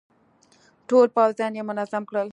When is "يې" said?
1.57-1.63